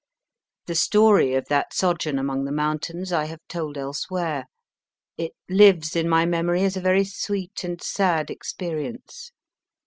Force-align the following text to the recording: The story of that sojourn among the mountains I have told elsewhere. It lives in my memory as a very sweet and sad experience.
The 0.65 0.73
story 0.73 1.35
of 1.35 1.45
that 1.49 1.75
sojourn 1.75 2.17
among 2.17 2.45
the 2.45 2.51
mountains 2.51 3.13
I 3.13 3.25
have 3.25 3.41
told 3.47 3.77
elsewhere. 3.77 4.45
It 5.15 5.33
lives 5.47 5.95
in 5.95 6.09
my 6.09 6.25
memory 6.25 6.63
as 6.63 6.75
a 6.75 6.81
very 6.81 7.03
sweet 7.05 7.63
and 7.63 7.79
sad 7.79 8.31
experience. 8.31 9.31